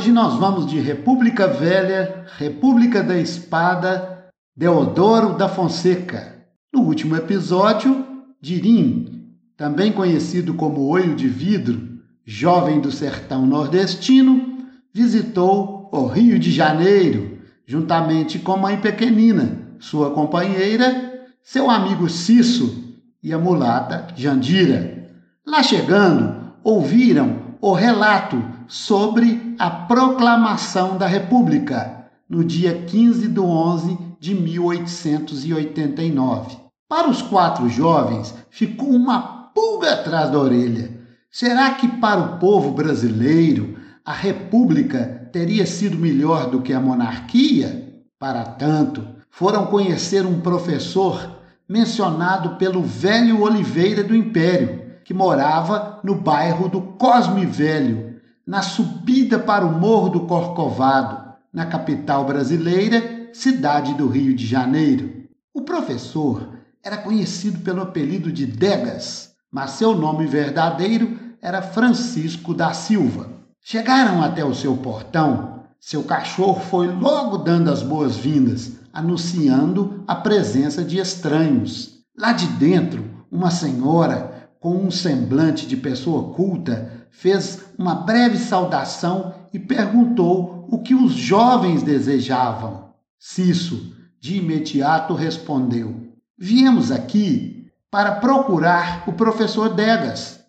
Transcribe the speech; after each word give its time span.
Hoje 0.00 0.12
nós 0.12 0.34
vamos 0.36 0.64
de 0.64 0.80
República 0.80 1.46
Velha, 1.46 2.24
República 2.38 3.02
da 3.02 3.18
Espada, 3.18 4.30
Deodoro 4.56 5.36
da 5.36 5.46
Fonseca. 5.46 6.38
No 6.72 6.84
último 6.84 7.14
episódio, 7.16 8.06
Dirim, 8.40 9.28
também 9.58 9.92
conhecido 9.92 10.54
como 10.54 10.86
Olho 10.86 11.14
de 11.14 11.28
Vidro, 11.28 11.86
jovem 12.24 12.80
do 12.80 12.90
sertão 12.90 13.44
nordestino, 13.44 14.64
visitou 14.90 15.90
o 15.92 16.06
Rio 16.06 16.38
de 16.38 16.50
Janeiro, 16.50 17.36
juntamente 17.66 18.38
com 18.38 18.56
Mãe 18.56 18.78
Pequenina, 18.78 19.58
sua 19.78 20.12
companheira, 20.12 21.28
seu 21.42 21.70
amigo 21.70 22.08
Cisso 22.08 22.96
e 23.22 23.34
a 23.34 23.38
mulata 23.38 24.06
Jandira. 24.16 25.10
Lá 25.46 25.62
chegando, 25.62 26.54
ouviram 26.64 27.50
o 27.60 27.74
relato 27.74 28.42
sobre 28.70 29.54
a 29.58 29.68
proclamação 29.68 30.96
da 30.96 31.06
República 31.08 32.06
no 32.28 32.44
dia 32.44 32.82
15 32.82 33.26
de 33.26 33.40
11 33.40 33.98
de 34.20 34.32
1889. 34.32 36.56
Para 36.88 37.10
os 37.10 37.20
quatro 37.20 37.68
jovens, 37.68 38.32
ficou 38.48 38.90
uma 38.90 39.50
pulga 39.52 39.94
atrás 39.94 40.30
da 40.30 40.38
orelha. 40.38 40.88
Será 41.28 41.72
que 41.72 41.88
para 41.88 42.20
o 42.20 42.38
povo 42.38 42.70
brasileiro 42.70 43.76
a 44.04 44.12
República 44.12 45.28
teria 45.32 45.66
sido 45.66 45.98
melhor 45.98 46.48
do 46.48 46.62
que 46.62 46.72
a 46.72 46.78
monarquia? 46.78 48.04
Para 48.20 48.44
tanto, 48.44 49.04
foram 49.30 49.66
conhecer 49.66 50.24
um 50.24 50.40
professor 50.40 51.40
mencionado 51.68 52.50
pelo 52.50 52.82
velho 52.82 53.42
Oliveira 53.42 54.04
do 54.04 54.14
Império, 54.14 54.92
que 55.04 55.12
morava 55.12 55.98
no 56.04 56.14
bairro 56.14 56.68
do 56.68 56.80
Cosme 56.80 57.44
Velho, 57.44 58.09
na 58.46 58.62
subida 58.62 59.38
para 59.38 59.64
o 59.64 59.78
Morro 59.78 60.08
do 60.08 60.20
Corcovado, 60.20 61.34
na 61.52 61.66
capital 61.66 62.24
brasileira, 62.24 63.30
cidade 63.32 63.94
do 63.94 64.08
Rio 64.08 64.34
de 64.34 64.46
Janeiro. 64.46 65.24
O 65.52 65.62
professor 65.62 66.48
era 66.82 66.96
conhecido 66.96 67.60
pelo 67.60 67.82
apelido 67.82 68.32
de 68.32 68.46
Degas, 68.46 69.32
mas 69.50 69.72
seu 69.72 69.94
nome 69.94 70.26
verdadeiro 70.26 71.18
era 71.42 71.62
Francisco 71.62 72.54
da 72.54 72.72
Silva. 72.72 73.30
Chegaram 73.60 74.22
até 74.22 74.44
o 74.44 74.54
seu 74.54 74.76
portão. 74.76 75.64
Seu 75.78 76.02
cachorro 76.02 76.60
foi 76.60 76.86
logo 76.88 77.38
dando 77.38 77.70
as 77.70 77.82
boas-vindas, 77.82 78.72
anunciando 78.92 80.04
a 80.06 80.14
presença 80.14 80.84
de 80.84 80.98
estranhos. 80.98 82.00
Lá 82.16 82.32
de 82.32 82.46
dentro, 82.46 83.04
uma 83.30 83.50
senhora, 83.50 84.48
com 84.60 84.76
um 84.76 84.90
semblante 84.90 85.66
de 85.66 85.76
pessoa 85.76 86.34
culta, 86.34 86.99
fez 87.10 87.64
uma 87.78 87.94
breve 87.94 88.38
saudação 88.38 89.34
e 89.52 89.58
perguntou 89.58 90.66
o 90.68 90.78
que 90.78 90.94
os 90.94 91.12
jovens 91.12 91.82
desejavam. 91.82 92.90
Cisso, 93.18 93.94
de 94.20 94.36
imediato, 94.36 95.14
respondeu: 95.14 96.14
Viemos 96.38 96.90
aqui 96.90 97.66
para 97.90 98.12
procurar 98.12 99.04
o 99.06 99.12
professor 99.12 99.74
Degas, 99.74 100.40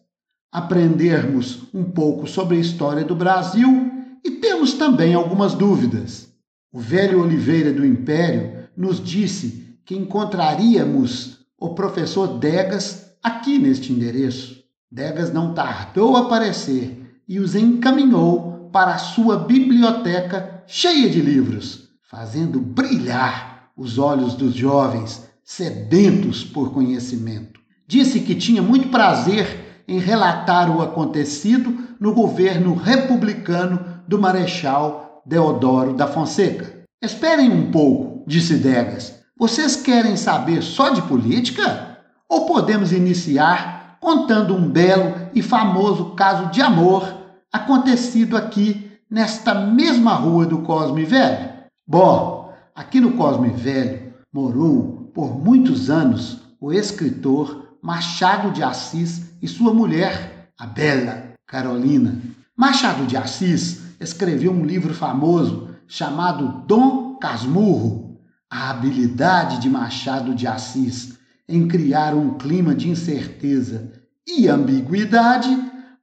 aprendermos 0.51 1.63
um 1.73 1.83
pouco 1.83 2.27
sobre 2.27 2.57
a 2.57 2.61
história 2.61 3.03
do 3.03 3.15
Brasil 3.15 3.91
e 4.23 4.31
temos 4.31 4.73
também 4.73 5.13
algumas 5.13 5.53
dúvidas. 5.53 6.31
O 6.71 6.79
velho 6.79 7.21
Oliveira 7.21 7.73
do 7.73 7.85
Império 7.85 8.69
nos 8.77 9.03
disse 9.03 9.75
que 9.83 9.95
encontraríamos 9.95 11.39
o 11.57 11.73
professor 11.73 12.39
Degas 12.39 13.13
aqui 13.21 13.57
neste 13.57 13.91
endereço. 13.91 14.60
Degas 14.91 15.31
não 15.31 15.53
tardou 15.53 16.17
a 16.17 16.21
aparecer 16.21 17.15
e 17.25 17.39
os 17.39 17.55
encaminhou 17.55 18.69
para 18.73 18.95
a 18.95 18.97
sua 18.97 19.37
biblioteca 19.37 20.63
cheia 20.67 21.09
de 21.09 21.21
livros, 21.21 21.87
fazendo 22.01 22.59
brilhar 22.59 23.69
os 23.77 23.97
olhos 23.97 24.33
dos 24.33 24.53
jovens 24.53 25.25
sedentos 25.45 26.43
por 26.43 26.73
conhecimento. 26.73 27.61
Disse 27.87 28.19
que 28.19 28.35
tinha 28.35 28.61
muito 28.61 28.89
prazer 28.89 29.83
em 29.87 29.97
relatar 29.97 30.69
o 30.69 30.81
acontecido 30.81 31.95
no 31.97 32.13
governo 32.13 32.75
republicano 32.75 34.01
do 34.05 34.19
Marechal 34.19 35.23
Deodoro 35.25 35.93
da 35.93 36.07
Fonseca. 36.07 36.81
Esperem 37.01 37.49
um 37.49 37.71
pouco, 37.71 38.25
disse 38.27 38.55
Degas. 38.55 39.21
Vocês 39.37 39.77
querem 39.77 40.17
saber 40.17 40.61
só 40.61 40.89
de 40.89 41.01
política? 41.03 41.97
Ou 42.27 42.45
podemos 42.45 42.91
iniciar 42.91 43.80
contando 44.01 44.55
um 44.55 44.67
belo 44.67 45.29
e 45.33 45.43
famoso 45.43 46.15
caso 46.15 46.49
de 46.51 46.59
amor 46.59 47.07
acontecido 47.53 48.35
aqui 48.35 48.91
nesta 49.07 49.53
mesma 49.53 50.15
rua 50.15 50.45
do 50.45 50.63
Cosme 50.63 51.05
Velho. 51.05 51.51
Bom, 51.87 52.51
aqui 52.75 52.99
no 52.99 53.11
Cosme 53.11 53.49
Velho 53.49 54.11
morou 54.33 55.11
por 55.13 55.37
muitos 55.37 55.89
anos 55.89 56.41
o 56.59 56.73
escritor 56.73 57.77
Machado 57.81 58.51
de 58.51 58.63
Assis 58.63 59.35
e 59.41 59.47
sua 59.47 59.73
mulher, 59.73 60.49
a 60.57 60.65
bela 60.65 61.33
Carolina. 61.45 62.19
Machado 62.57 63.05
de 63.05 63.15
Assis 63.15 63.81
escreveu 63.99 64.51
um 64.51 64.65
livro 64.65 64.93
famoso 64.93 65.69
chamado 65.87 66.63
Dom 66.65 67.17
Casmurro. 67.17 68.19
A 68.49 68.69
habilidade 68.71 69.59
de 69.59 69.69
Machado 69.69 70.33
de 70.33 70.47
Assis 70.47 71.20
em 71.47 71.67
criar 71.67 72.13
um 72.13 72.37
clima 72.37 72.73
de 72.73 72.89
incerteza 72.89 73.91
e 74.27 74.47
ambiguidade, 74.47 75.49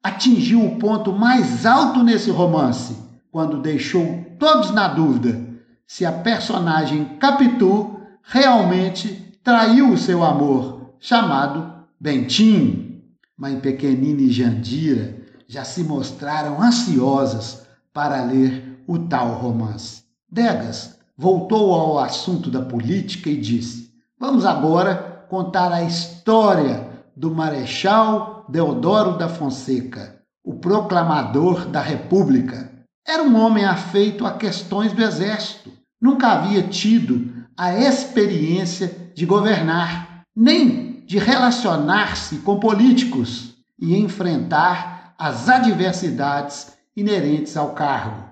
atingiu 0.03 0.65
o 0.65 0.77
ponto 0.79 1.13
mais 1.13 1.65
alto 1.65 2.03
nesse 2.03 2.31
romance, 2.31 2.97
quando 3.31 3.61
deixou 3.61 4.25
todos 4.39 4.71
na 4.71 4.89
dúvida 4.89 5.47
se 5.87 6.05
a 6.05 6.13
personagem 6.13 7.17
Capitu 7.19 7.99
realmente 8.23 9.39
traiu 9.43 9.91
o 9.91 9.99
seu 9.99 10.23
amor, 10.23 10.95
chamado 11.01 11.73
Bentinho. 11.99 13.03
Mãe 13.37 13.59
Pequenina 13.59 14.21
e 14.21 14.31
Jandira 14.31 15.17
já 15.47 15.65
se 15.65 15.83
mostraram 15.83 16.61
ansiosas 16.61 17.67
para 17.93 18.25
ler 18.25 18.83
o 18.87 18.99
tal 18.99 19.35
romance. 19.35 20.03
Degas 20.31 20.99
voltou 21.17 21.73
ao 21.73 21.99
assunto 21.99 22.51
da 22.51 22.61
política 22.61 23.31
e 23.31 23.41
disse: 23.41 23.91
Vamos 24.21 24.45
agora 24.45 25.18
contar 25.29 25.73
a 25.73 25.83
história 25.83 26.89
do 27.17 27.31
Marechal 27.35 28.47
Deodoro 28.49 29.19
da 29.19 29.29
Fonseca, 29.29 30.17
o 30.45 30.55
proclamador 30.55 31.67
da 31.67 31.81
República. 31.81 32.71
Era 33.07 33.23
um 33.23 33.39
homem 33.39 33.65
afeito 33.65 34.25
a 34.25 34.33
questões 34.33 34.93
do 34.93 35.03
exército. 35.03 35.71
Nunca 36.01 36.29
havia 36.29 36.63
tido 36.63 37.47
a 37.57 37.75
experiência 37.75 39.11
de 39.15 39.27
governar, 39.27 40.23
nem 40.35 41.05
de 41.07 41.19
relacionar-se 41.19 42.37
com 42.39 42.61
políticos 42.61 43.55
e 43.79 43.97
enfrentar 43.97 45.15
as 45.19 45.49
adversidades 45.49 46.73
inerentes 46.97 47.57
ao 47.57 47.71
cargo. 47.71 48.25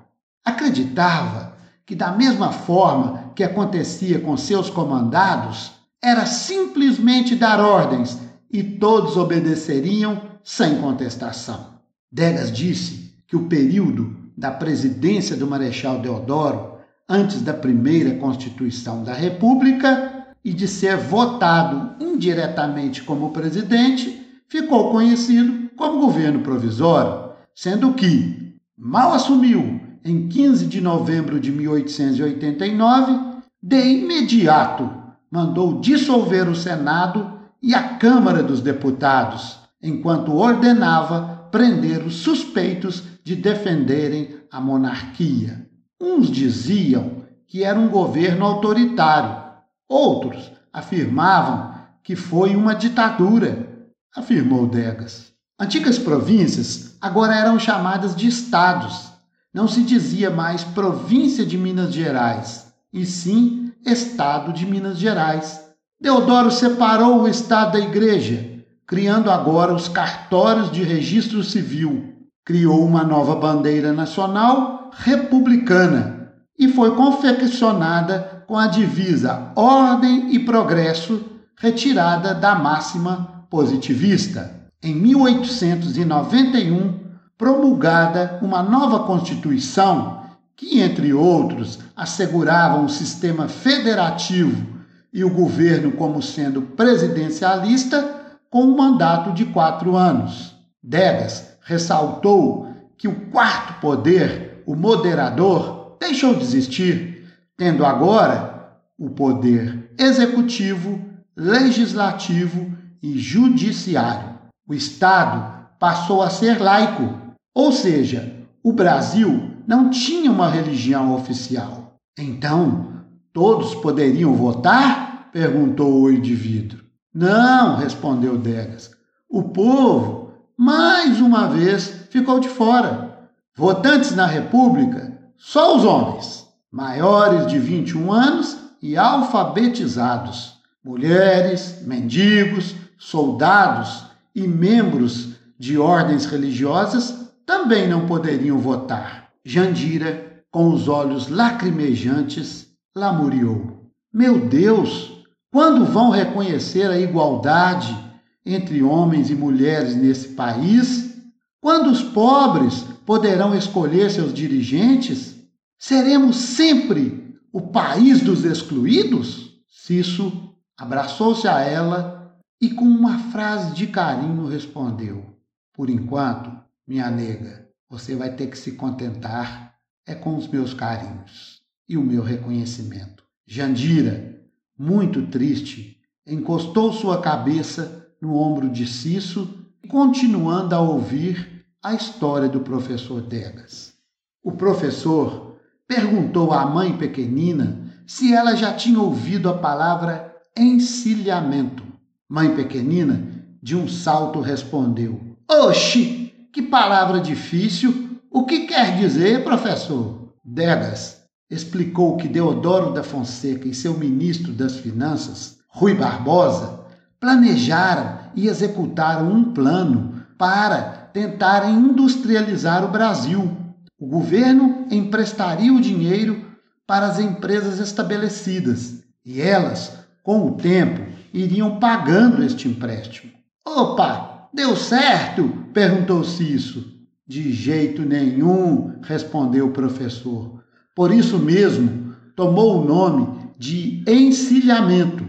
Acreditava 0.44 1.54
que, 1.84 1.94
da 1.94 2.12
mesma 2.12 2.52
forma 2.52 3.32
que 3.34 3.42
acontecia 3.42 4.20
com 4.20 4.36
seus 4.36 4.70
comandados, 4.70 5.72
era 6.06 6.24
simplesmente 6.24 7.34
dar 7.34 7.58
ordens 7.58 8.16
e 8.48 8.62
todos 8.62 9.16
obedeceriam 9.16 10.22
sem 10.44 10.76
contestação. 10.76 11.80
Degas 12.12 12.52
disse 12.52 13.12
que 13.26 13.34
o 13.34 13.48
período 13.48 14.14
da 14.38 14.52
presidência 14.52 15.36
do 15.36 15.48
Marechal 15.48 15.98
Deodoro, 15.98 16.76
antes 17.08 17.42
da 17.42 17.52
primeira 17.52 18.14
Constituição 18.20 19.02
da 19.02 19.12
República 19.12 20.28
e 20.44 20.52
de 20.52 20.68
ser 20.68 20.96
votado 20.96 21.96
indiretamente 22.00 23.02
como 23.02 23.32
presidente, 23.32 24.24
ficou 24.46 24.92
conhecido 24.92 25.70
como 25.76 25.98
governo 25.98 26.38
provisório, 26.38 27.30
sendo 27.52 27.94
que, 27.94 28.54
mal 28.78 29.12
assumiu 29.12 29.80
em 30.04 30.28
15 30.28 30.66
de 30.66 30.80
novembro 30.80 31.40
de 31.40 31.50
1889, 31.50 33.42
de 33.60 33.80
imediato 33.80 35.04
mandou 35.30 35.80
dissolver 35.80 36.48
o 36.48 36.54
Senado 36.54 37.40
e 37.62 37.74
a 37.74 37.96
Câmara 37.96 38.42
dos 38.42 38.60
Deputados, 38.60 39.58
enquanto 39.82 40.32
ordenava 40.32 41.48
prender 41.50 42.04
os 42.04 42.16
suspeitos 42.16 43.02
de 43.24 43.34
defenderem 43.34 44.36
a 44.50 44.60
monarquia. 44.60 45.66
Uns 46.00 46.30
diziam 46.30 47.22
que 47.46 47.64
era 47.64 47.78
um 47.78 47.88
governo 47.88 48.44
autoritário, 48.44 49.44
outros 49.88 50.52
afirmavam 50.72 51.74
que 52.02 52.14
foi 52.14 52.54
uma 52.54 52.74
ditadura, 52.74 53.68
afirmou 54.14 54.66
Degas. 54.66 55.32
Antigas 55.58 55.98
províncias 55.98 56.96
agora 57.00 57.34
eram 57.34 57.58
chamadas 57.58 58.14
de 58.14 58.28
estados. 58.28 59.10
Não 59.52 59.66
se 59.66 59.82
dizia 59.82 60.30
mais 60.30 60.62
província 60.62 61.46
de 61.46 61.56
Minas 61.56 61.94
Gerais, 61.94 62.72
e 62.92 63.06
sim 63.06 63.65
Estado 63.86 64.52
de 64.52 64.66
Minas 64.66 64.98
Gerais 64.98 65.66
Deodoro 65.98 66.50
separou 66.50 67.22
o 67.22 67.28
Estado 67.28 67.72
da 67.72 67.80
Igreja, 67.80 68.46
criando 68.86 69.30
agora 69.30 69.72
os 69.72 69.88
cartórios 69.88 70.70
de 70.70 70.82
registro 70.82 71.42
civil. 71.42 72.12
Criou 72.44 72.84
uma 72.84 73.02
nova 73.02 73.34
bandeira 73.34 73.94
nacional, 73.94 74.90
republicana 74.92 76.32
e 76.58 76.68
foi 76.68 76.94
confeccionada 76.94 78.44
com 78.46 78.58
a 78.58 78.66
divisa 78.66 79.52
Ordem 79.56 80.34
e 80.34 80.38
Progresso, 80.38 81.24
retirada 81.56 82.34
da 82.34 82.54
máxima 82.54 83.46
positivista. 83.48 84.68
Em 84.82 84.94
1891, 84.94 86.92
promulgada 87.38 88.38
uma 88.42 88.62
nova 88.62 88.98
Constituição 89.00 90.25
que, 90.56 90.80
entre 90.80 91.12
outros, 91.12 91.78
assegurava 91.94 92.78
um 92.78 92.88
sistema 92.88 93.46
federativo 93.46 94.66
e 95.12 95.22
o 95.22 95.30
governo 95.30 95.92
como 95.92 96.22
sendo 96.22 96.62
presidencialista 96.62 98.36
com 98.50 98.62
um 98.62 98.76
mandato 98.76 99.32
de 99.32 99.44
quatro 99.46 99.96
anos. 99.96 100.54
Degas 100.82 101.56
ressaltou 101.62 102.68
que 102.96 103.06
o 103.06 103.28
quarto 103.30 103.80
poder, 103.80 104.62
o 104.66 104.74
moderador, 104.74 105.96
deixou 106.00 106.34
de 106.34 106.42
existir, 106.42 107.28
tendo 107.56 107.84
agora 107.84 108.78
o 108.98 109.10
poder 109.10 109.90
executivo, 109.98 111.04
legislativo 111.36 112.72
e 113.02 113.18
judiciário. 113.18 114.38
O 114.66 114.72
Estado 114.72 115.66
passou 115.78 116.22
a 116.22 116.30
ser 116.30 116.60
laico, 116.60 117.14
ou 117.54 117.72
seja, 117.72 118.36
o 118.66 118.72
Brasil 118.72 119.48
não 119.64 119.90
tinha 119.90 120.28
uma 120.28 120.48
religião 120.48 121.14
oficial. 121.14 122.00
Então, 122.18 123.04
todos 123.32 123.76
poderiam 123.76 124.34
votar? 124.34 125.30
perguntou 125.30 126.02
o 126.02 126.10
indivíduo. 126.10 126.80
Não, 127.14 127.76
respondeu 127.76 128.36
Degas. 128.36 128.90
O 129.30 129.44
povo, 129.44 130.32
mais 130.58 131.20
uma 131.20 131.46
vez, 131.46 132.08
ficou 132.10 132.40
de 132.40 132.48
fora. 132.48 133.30
Votantes 133.54 134.16
na 134.16 134.26
República, 134.26 135.16
só 135.36 135.76
os 135.76 135.84
homens, 135.84 136.48
maiores 136.68 137.46
de 137.46 137.60
21 137.60 138.12
anos 138.12 138.58
e 138.82 138.96
alfabetizados. 138.96 140.54
Mulheres, 140.84 141.82
mendigos, 141.86 142.74
soldados 142.98 144.06
e 144.34 144.44
membros 144.48 145.36
de 145.56 145.78
ordens 145.78 146.26
religiosas 146.26 147.25
também 147.46 147.88
não 147.88 148.06
poderiam 148.06 148.58
votar. 148.58 149.30
Jandira, 149.44 150.42
com 150.50 150.68
os 150.74 150.88
olhos 150.88 151.28
lacrimejantes, 151.28 152.66
lamuriou: 152.94 153.88
Meu 154.12 154.48
Deus, 154.48 155.24
quando 155.52 155.84
vão 155.84 156.10
reconhecer 156.10 156.90
a 156.90 156.98
igualdade 156.98 157.96
entre 158.44 158.82
homens 158.82 159.30
e 159.30 159.34
mulheres 159.36 159.94
nesse 159.94 160.28
país? 160.28 161.16
Quando 161.60 161.90
os 161.90 162.02
pobres 162.02 162.84
poderão 163.04 163.54
escolher 163.54 164.10
seus 164.10 164.34
dirigentes? 164.34 165.36
Seremos 165.78 166.36
sempre 166.36 167.36
o 167.52 167.60
país 167.60 168.20
dos 168.20 168.44
excluídos? 168.44 169.60
Cisso 169.68 170.52
abraçou-se 170.76 171.46
a 171.46 171.60
ela 171.60 172.36
e, 172.60 172.70
com 172.70 172.84
uma 172.84 173.18
frase 173.18 173.74
de 173.74 173.86
carinho, 173.86 174.46
respondeu: 174.46 175.24
Por 175.72 175.90
enquanto, 175.90 176.55
minha 176.86 177.10
nega, 177.10 177.68
você 177.90 178.14
vai 178.14 178.34
ter 178.34 178.48
que 178.48 178.58
se 178.58 178.72
contentar 178.72 179.74
é 180.06 180.14
com 180.14 180.36
os 180.36 180.46
meus 180.46 180.72
carinhos 180.72 181.60
e 181.88 181.96
o 181.96 182.02
meu 182.02 182.22
reconhecimento. 182.22 183.24
Jandira, 183.46 184.40
muito 184.78 185.26
triste, 185.26 185.98
encostou 186.26 186.92
sua 186.92 187.20
cabeça 187.20 188.08
no 188.20 188.36
ombro 188.36 188.68
de 188.68 188.86
Cisso, 188.86 189.66
continuando 189.88 190.74
a 190.74 190.80
ouvir 190.80 191.64
a 191.82 191.94
história 191.94 192.48
do 192.48 192.60
professor 192.60 193.20
Degas. 193.20 193.94
O 194.42 194.52
professor 194.52 195.56
perguntou 195.86 196.52
à 196.52 196.66
mãe 196.66 196.96
pequenina 196.96 197.86
se 198.06 198.32
ela 198.32 198.54
já 198.54 198.72
tinha 198.72 199.00
ouvido 199.00 199.48
a 199.48 199.58
palavra 199.58 200.34
encilhamento. 200.56 201.84
Mãe 202.28 202.54
pequenina, 202.54 203.28
de 203.62 203.76
um 203.76 203.88
salto, 203.88 204.40
respondeu: 204.40 205.36
Oxi! 205.48 206.15
Que 206.56 206.62
palavra 206.62 207.20
difícil! 207.20 208.18
O 208.30 208.46
que 208.46 208.60
quer 208.60 208.96
dizer, 208.96 209.44
professor? 209.44 210.32
Degas 210.42 211.20
explicou 211.50 212.16
que 212.16 212.26
Deodoro 212.26 212.94
da 212.94 213.02
Fonseca 213.02 213.68
e 213.68 213.74
seu 213.74 213.92
ministro 213.92 214.54
das 214.54 214.76
Finanças, 214.76 215.58
Rui 215.68 215.92
Barbosa, 215.92 216.80
planejaram 217.20 218.20
e 218.34 218.48
executaram 218.48 219.30
um 219.30 219.52
plano 219.52 220.24
para 220.38 221.10
tentarem 221.12 221.74
industrializar 221.74 222.82
o 222.86 222.90
Brasil. 222.90 223.54
O 224.00 224.06
governo 224.06 224.86
emprestaria 224.90 225.74
o 225.74 225.78
dinheiro 225.78 226.42
para 226.86 227.04
as 227.04 227.18
empresas 227.18 227.78
estabelecidas 227.80 229.02
e 229.22 229.42
elas, 229.42 229.92
com 230.22 230.48
o 230.48 230.54
tempo, 230.54 231.02
iriam 231.34 231.78
pagando 231.78 232.42
este 232.42 232.66
empréstimo. 232.66 233.30
Opa! 233.62 234.35
Deu 234.56 234.74
certo? 234.74 235.46
perguntou-se 235.74 236.42
isso. 236.42 236.90
De 237.28 237.52
jeito 237.52 238.00
nenhum, 238.00 238.98
respondeu 239.02 239.66
o 239.66 239.70
professor. 239.70 240.64
Por 240.94 241.12
isso 241.12 241.38
mesmo, 241.38 242.14
tomou 242.34 242.80
o 242.80 242.84
nome 242.86 243.50
de 243.58 244.02
encilhamento. 244.08 245.26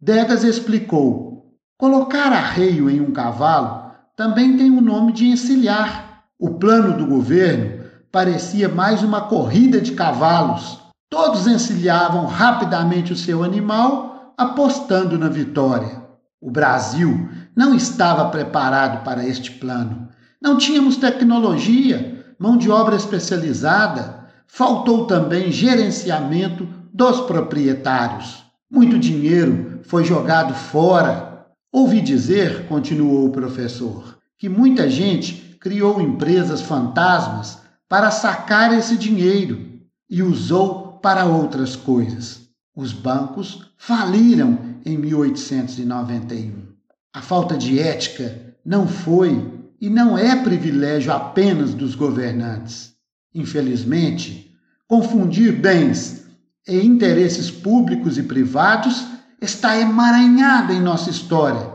Degas 0.00 0.44
explicou: 0.44 1.58
colocar 1.76 2.32
arreio 2.32 2.88
em 2.88 3.00
um 3.00 3.10
cavalo 3.10 3.90
também 4.14 4.56
tem 4.56 4.70
o 4.70 4.80
nome 4.80 5.12
de 5.12 5.26
encilhar. 5.26 6.22
O 6.38 6.50
plano 6.50 6.96
do 6.96 7.04
governo 7.04 7.84
parecia 8.12 8.68
mais 8.68 9.02
uma 9.02 9.22
corrida 9.22 9.80
de 9.80 9.90
cavalos. 9.90 10.78
Todos 11.10 11.48
encilhavam 11.48 12.26
rapidamente 12.26 13.12
o 13.12 13.16
seu 13.16 13.42
animal, 13.42 14.34
apostando 14.38 15.18
na 15.18 15.28
vitória. 15.28 16.06
O 16.40 16.52
Brasil 16.52 17.28
não 17.58 17.74
estava 17.74 18.30
preparado 18.30 19.02
para 19.02 19.26
este 19.26 19.50
plano. 19.50 20.10
Não 20.40 20.56
tínhamos 20.56 20.96
tecnologia, 20.96 22.24
mão 22.38 22.56
de 22.56 22.70
obra 22.70 22.94
especializada, 22.94 24.28
faltou 24.46 25.08
também 25.08 25.50
gerenciamento 25.50 26.68
dos 26.94 27.22
proprietários. 27.22 28.44
Muito 28.70 28.96
dinheiro 28.96 29.80
foi 29.82 30.04
jogado 30.04 30.54
fora. 30.54 31.48
Ouvi 31.72 32.00
dizer, 32.00 32.68
continuou 32.68 33.26
o 33.26 33.32
professor, 33.32 34.16
que 34.38 34.48
muita 34.48 34.88
gente 34.88 35.58
criou 35.60 36.00
empresas 36.00 36.60
fantasmas 36.60 37.58
para 37.88 38.12
sacar 38.12 38.72
esse 38.72 38.96
dinheiro 38.96 39.80
e 40.08 40.22
usou 40.22 41.00
para 41.02 41.24
outras 41.24 41.74
coisas. 41.74 42.42
Os 42.76 42.92
bancos 42.92 43.72
faliram 43.76 44.76
em 44.86 44.96
1891. 44.96 46.67
A 47.14 47.22
falta 47.22 47.56
de 47.56 47.78
ética 47.78 48.54
não 48.64 48.86
foi 48.86 49.58
e 49.80 49.88
não 49.88 50.18
é 50.18 50.36
privilégio 50.36 51.12
apenas 51.12 51.72
dos 51.72 51.94
governantes. 51.94 52.94
Infelizmente, 53.34 54.54
confundir 54.86 55.52
bens 55.52 56.26
e 56.66 56.78
interesses 56.80 57.50
públicos 57.50 58.18
e 58.18 58.22
privados 58.22 59.06
está 59.40 59.78
emaranhada 59.78 60.72
em 60.72 60.80
nossa 60.80 61.10
história. 61.10 61.72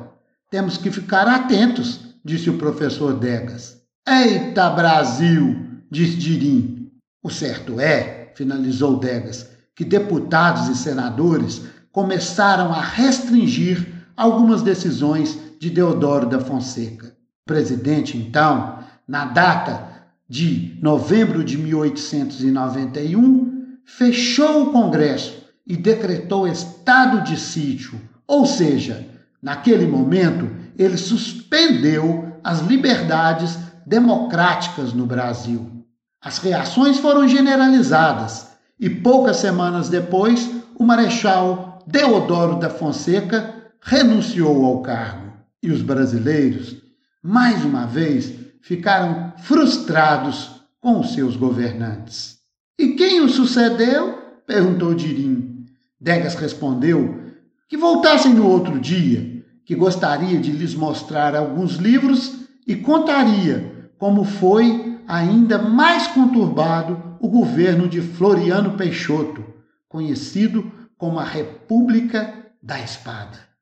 Temos 0.51 0.77
que 0.77 0.91
ficar 0.91 1.27
atentos, 1.27 2.15
disse 2.23 2.49
o 2.49 2.57
professor 2.57 3.17
Degas. 3.17 3.81
Eita 4.07 4.69
Brasil, 4.69 5.55
disse 5.89 6.17
Dirim. 6.17 6.91
O 7.23 7.29
certo 7.29 7.79
é, 7.79 8.31
finalizou 8.35 8.99
Degas, 8.99 9.49
que 9.75 9.85
deputados 9.85 10.67
e 10.67 10.75
senadores 10.75 11.61
começaram 11.91 12.73
a 12.73 12.81
restringir 12.81 13.92
algumas 14.15 14.62
decisões 14.62 15.38
de 15.60 15.70
Deodoro 15.70 16.27
da 16.27 16.39
Fonseca. 16.39 17.08
O 17.08 17.48
presidente, 17.48 18.17
então, 18.17 18.79
na 19.08 19.25
data 19.25 19.91
de 20.29 20.77
novembro 20.82 21.43
de 21.43 21.58
1891, 21.58 23.77
fechou 23.86 24.63
o 24.63 24.72
Congresso 24.72 25.43
e 25.65 25.75
decretou 25.75 26.48
estado 26.48 27.24
de 27.24 27.39
sítio, 27.39 28.00
ou 28.27 28.46
seja, 28.46 29.08
naquele 29.41 29.86
momento 29.86 30.50
ele 30.77 30.98
suspendeu 30.98 32.34
as 32.43 32.62
liberdades 32.62 33.58
democráticas 33.86 34.93
no 34.93 35.05
Brasil. 35.05 35.70
As 36.22 36.38
reações 36.38 36.98
foram 36.98 37.27
generalizadas 37.27 38.48
e 38.79 38.89
poucas 38.89 39.38
semanas 39.38 39.89
depois 39.89 40.50
o 40.75 40.84
Marechal 40.84 41.79
Deodoro 41.86 42.60
da 42.60 42.70
Fonseca 42.70 43.52
renunciou 43.83 44.65
ao 44.65 44.81
cargo. 44.81 45.33
E 45.61 45.71
os 45.71 45.81
brasileiros, 45.81 46.81
mais 47.21 47.63
uma 47.63 47.85
vez, 47.85 48.33
ficaram 48.61 49.33
frustrados 49.37 50.61
com 50.81 50.99
os 50.99 51.13
seus 51.13 51.35
governantes. 51.35 52.39
E 52.77 52.89
quem 52.89 53.21
o 53.21 53.29
sucedeu? 53.29 54.17
perguntou 54.45 54.93
Dirim. 54.93 55.65
Degas 55.99 56.35
respondeu 56.35 57.21
que 57.69 57.77
voltassem 57.77 58.33
no 58.33 58.45
outro 58.45 58.79
dia, 58.79 59.43
que 59.65 59.73
gostaria 59.73 60.37
de 60.39 60.51
lhes 60.51 60.75
mostrar 60.75 61.35
alguns 61.35 61.75
livros 61.75 62.39
e 62.67 62.75
contaria 62.75 63.89
como 63.97 64.25
foi 64.25 64.99
ainda 65.07 65.57
mais 65.57 66.07
conturbado 66.07 67.17
o 67.21 67.29
governo 67.29 67.87
de 67.87 68.01
Floriano 68.01 68.75
Peixoto, 68.75 69.45
conhecido 69.87 70.69
como 70.97 71.19
a 71.19 71.23
República 71.23 72.33
da 72.61 72.79
Espada. 72.81 73.52